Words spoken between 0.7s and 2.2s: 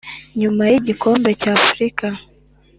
y igikombe cy Afurika